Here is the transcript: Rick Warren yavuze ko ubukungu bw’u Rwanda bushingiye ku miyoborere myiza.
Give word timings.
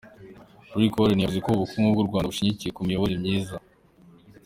Rick 0.77 0.93
Warren 0.97 1.21
yavuze 1.23 1.39
ko 1.45 1.49
ubukungu 1.53 1.89
bw’u 1.97 2.07
Rwanda 2.09 2.29
bushingiye 2.31 2.71
ku 2.75 2.81
miyoborere 2.85 3.19
myiza. 3.23 3.55